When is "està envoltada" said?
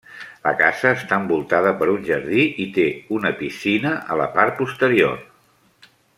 0.99-1.73